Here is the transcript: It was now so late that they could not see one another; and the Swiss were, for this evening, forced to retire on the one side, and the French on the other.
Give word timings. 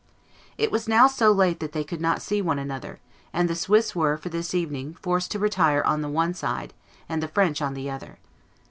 It 0.57 0.71
was 0.71 0.87
now 0.87 1.05
so 1.05 1.31
late 1.31 1.59
that 1.59 1.73
they 1.73 1.83
could 1.83 2.01
not 2.01 2.23
see 2.23 2.41
one 2.41 2.57
another; 2.57 2.97
and 3.33 3.47
the 3.47 3.53
Swiss 3.53 3.95
were, 3.95 4.17
for 4.17 4.29
this 4.29 4.55
evening, 4.55 4.95
forced 4.99 5.29
to 5.29 5.37
retire 5.37 5.83
on 5.83 6.01
the 6.01 6.09
one 6.09 6.33
side, 6.33 6.73
and 7.07 7.21
the 7.21 7.27
French 7.27 7.61
on 7.61 7.75
the 7.75 7.87
other. 7.91 8.17